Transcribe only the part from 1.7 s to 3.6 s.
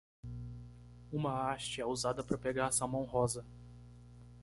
é usada para pegar salmão rosa.